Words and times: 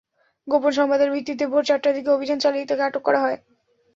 গোপন 0.47 0.71
সংবাদের 0.71 1.09
ভিত্তিতে 1.13 1.45
ভোর 1.47 1.63
চারটার 1.63 1.93
দিকে 1.95 2.09
অভিযান 2.11 2.37
চালিয়ে 2.39 2.67
তাঁকে 2.69 2.83
আটক 2.83 3.03
করা 3.03 3.19
হয়। 3.19 3.37